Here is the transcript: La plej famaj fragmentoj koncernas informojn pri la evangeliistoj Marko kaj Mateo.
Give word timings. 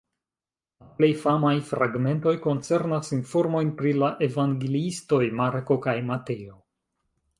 La 0.83 0.87
plej 1.01 1.09
famaj 1.25 1.51
fragmentoj 1.71 2.33
koncernas 2.45 3.13
informojn 3.17 3.69
pri 3.83 3.91
la 4.05 4.09
evangeliistoj 4.29 5.21
Marko 5.43 5.79
kaj 5.89 5.95
Mateo. 6.09 6.59